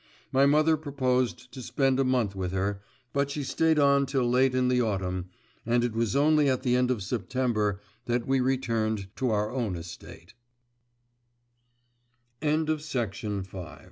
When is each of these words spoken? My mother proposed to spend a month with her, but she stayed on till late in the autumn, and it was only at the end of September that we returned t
My 0.31 0.47
mother 0.47 0.77
proposed 0.77 1.51
to 1.51 1.61
spend 1.61 1.99
a 1.99 2.03
month 2.03 2.35
with 2.35 2.53
her, 2.53 2.81
but 3.13 3.29
she 3.29 3.43
stayed 3.43 3.77
on 3.77 4.07
till 4.07 4.27
late 4.27 4.55
in 4.55 4.67
the 4.67 4.81
autumn, 4.81 5.29
and 5.63 5.83
it 5.83 5.93
was 5.93 6.15
only 6.15 6.49
at 6.49 6.63
the 6.63 6.75
end 6.75 6.89
of 6.89 7.03
September 7.03 7.79
that 8.15 8.25
we 8.25 8.39
returned 8.39 9.09
t 9.15 9.27